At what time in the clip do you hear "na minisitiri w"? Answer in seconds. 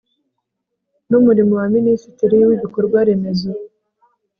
1.61-2.51